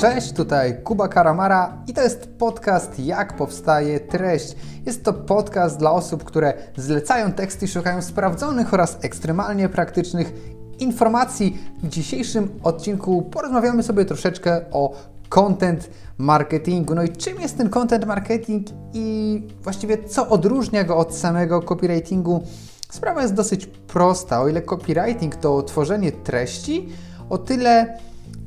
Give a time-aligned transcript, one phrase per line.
[0.00, 4.56] Cześć, tutaj Kuba Karamara i to jest podcast Jak powstaje treść.
[4.86, 10.32] Jest to podcast dla osób, które zlecają teksty i szukają sprawdzonych oraz ekstremalnie praktycznych
[10.78, 11.58] informacji.
[11.82, 14.92] W dzisiejszym odcinku porozmawiamy sobie troszeczkę o
[15.28, 16.94] content marketingu.
[16.94, 22.42] No i czym jest ten content marketing i właściwie co odróżnia go od samego copywritingu?
[22.90, 24.40] Sprawa jest dosyć prosta.
[24.40, 26.88] O ile copywriting to tworzenie treści,
[27.30, 27.98] o tyle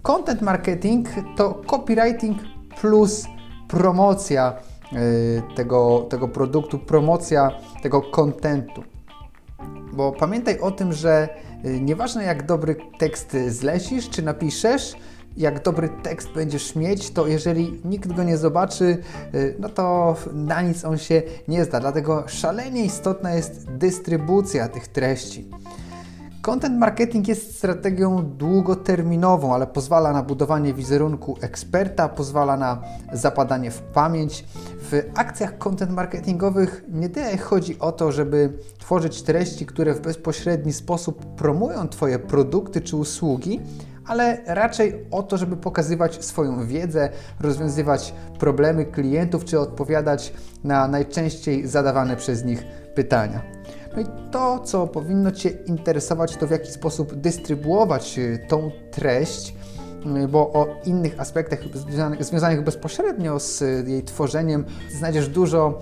[0.03, 1.07] content marketing
[1.37, 2.37] to copywriting
[2.81, 3.25] plus
[3.67, 4.53] promocja
[4.91, 4.99] yy,
[5.55, 8.83] tego, tego produktu, promocja tego kontentu.
[9.93, 11.29] Bo pamiętaj o tym, że
[11.63, 14.95] yy, nieważne jak dobry tekst zlecisz czy napiszesz,
[15.37, 18.97] jak dobry tekst będziesz mieć, to jeżeli nikt go nie zobaczy,
[19.33, 21.79] yy, no to na nic on się nie zda.
[21.79, 25.49] Dlatego szalenie istotna jest dystrybucja tych treści.
[26.43, 32.81] Content marketing jest strategią długoterminową, ale pozwala na budowanie wizerunku eksperta, pozwala na
[33.13, 34.45] zapadanie w pamięć.
[34.79, 40.73] W akcjach content marketingowych nie tyle chodzi o to, żeby tworzyć treści, które w bezpośredni
[40.73, 43.59] sposób promują Twoje produkty czy usługi,
[44.05, 51.67] ale raczej o to, żeby pokazywać swoją wiedzę, rozwiązywać problemy klientów czy odpowiadać na najczęściej
[51.67, 52.63] zadawane przez nich
[52.95, 53.41] pytania.
[53.95, 59.55] No i to, co powinno Cię interesować, to w jaki sposób dystrybuować y, tą treść,
[60.23, 61.59] y, bo o innych aspektach
[62.19, 64.65] związanych, bezpośrednio z y, jej tworzeniem
[64.97, 65.79] znajdziesz dużo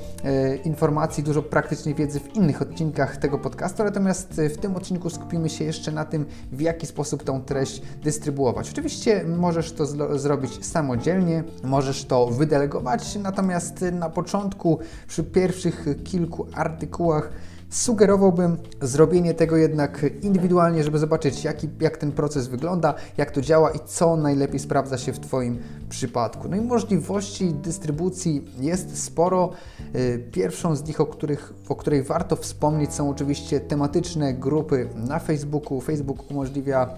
[0.63, 5.65] informacji, dużo praktycznej wiedzy w innych odcinkach tego podcastu, natomiast w tym odcinku skupimy się
[5.65, 8.69] jeszcze na tym, w jaki sposób tą treść dystrybuować.
[8.69, 9.85] Oczywiście możesz to
[10.19, 17.31] zrobić samodzielnie, możesz to wydelegować, natomiast na początku, przy pierwszych kilku artykułach,
[17.71, 23.71] Sugerowałbym zrobienie tego jednak indywidualnie, żeby zobaczyć, jaki, jak ten proces wygląda, jak to działa
[23.71, 26.49] i co najlepiej sprawdza się w Twoim przypadku.
[26.49, 29.49] No i możliwości dystrybucji jest sporo.
[29.95, 35.19] Y, pierwszą z nich, o, których, o której warto wspomnieć, są oczywiście tematyczne grupy na
[35.19, 35.81] Facebooku.
[35.81, 36.89] Facebook umożliwia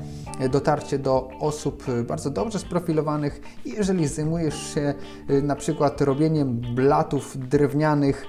[0.52, 4.94] dotarcie do osób bardzo dobrze sprofilowanych i jeżeli zajmujesz się
[5.30, 8.26] y, na przykład robieniem blatów drewnianych,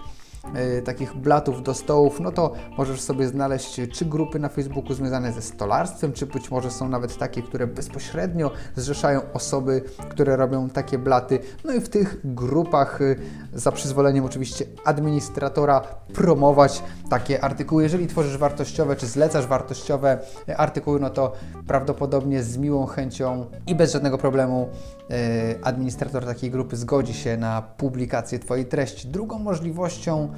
[0.84, 5.42] takich blatów do stołów, no to możesz sobie znaleźć czy grupy na Facebooku związane ze
[5.42, 11.38] stolarstwem, czy być może są nawet takie, które bezpośrednio zrzeszają osoby, które robią takie blaty.
[11.64, 13.16] No i w tych grupach, e,
[13.58, 15.80] za przyzwoleniem oczywiście administratora,
[16.14, 17.82] promować takie artykuły.
[17.82, 20.18] Jeżeli tworzysz wartościowe, czy zlecasz wartościowe
[20.56, 21.32] artykuły, no to
[21.66, 24.68] prawdopodobnie z miłą chęcią i bez żadnego problemu
[25.10, 25.14] e,
[25.62, 29.08] administrator takiej grupy zgodzi się na publikację Twojej treści.
[29.08, 30.28] Drugą możliwością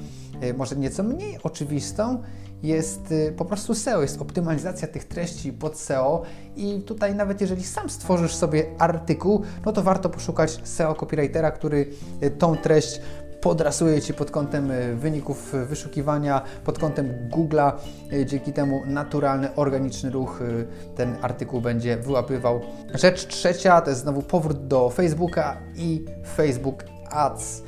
[0.57, 2.23] może nieco mniej oczywistą,
[2.63, 6.23] jest y, po prostu SEO, jest optymalizacja tych treści pod SEO
[6.55, 11.89] i tutaj nawet jeżeli sam stworzysz sobie artykuł, no to warto poszukać SEO copywritera, który
[12.23, 13.01] y, tą treść
[13.41, 17.71] podrasuje Ci pod kątem wyników wyszukiwania, pod kątem Google'a.
[18.25, 20.39] Dzięki temu naturalny, organiczny ruch
[20.95, 22.61] ten artykuł będzie wyłapywał.
[22.93, 27.63] Rzecz trzecia to jest znowu powrót do Facebooka i Facebook Ads.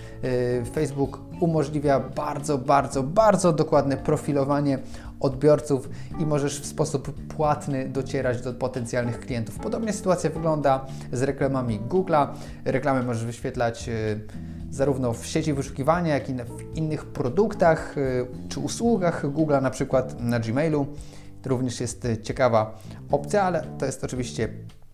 [0.73, 4.79] Facebook umożliwia bardzo, bardzo, bardzo dokładne profilowanie
[5.19, 5.89] odbiorców
[6.19, 9.59] i możesz w sposób płatny docierać do potencjalnych klientów.
[9.59, 12.27] Podobnie sytuacja wygląda z reklamami Google'a.
[12.65, 14.19] Reklamy możesz wyświetlać y,
[14.69, 20.21] zarówno w sieci wyszukiwania, jak i w innych produktach y, czy usługach Google'a, na przykład
[20.21, 20.87] na Gmailu.
[21.41, 22.79] To również jest ciekawa
[23.11, 24.49] opcja, ale to jest oczywiście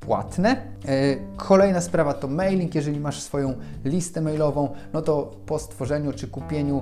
[0.05, 0.49] płatne.
[0.51, 2.75] E, kolejna sprawa to mailing.
[2.75, 3.53] Jeżeli masz swoją
[3.85, 6.81] listę mailową, no to po stworzeniu czy kupieniu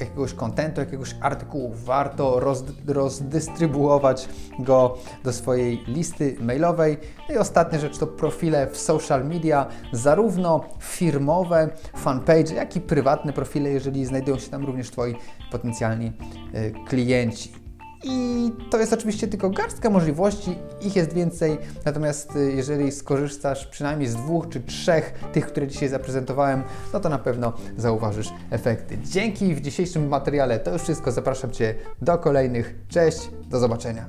[0.00, 4.28] jakiegoś kontentu, jakiegoś artykułu, warto roz, rozdystrybuować
[4.58, 6.96] go do swojej listy mailowej.
[7.28, 13.32] No I ostatnia rzecz to profile w social media, zarówno firmowe, fanpage, jak i prywatne
[13.32, 15.16] profile, jeżeli znajdują się tam również Twoi
[15.50, 16.12] potencjalni
[16.54, 17.59] y, klienci.
[18.04, 24.08] I to jest oczywiście tylko garstka możliwości, ich jest więcej, natomiast y, jeżeli skorzystasz przynajmniej
[24.08, 28.98] z dwóch czy trzech tych, które dzisiaj zaprezentowałem, no to na pewno zauważysz efekty.
[29.04, 31.12] Dzięki w dzisiejszym materiale to już wszystko.
[31.12, 32.74] Zapraszam Cię do kolejnych.
[32.88, 34.06] Cześć, do zobaczenia.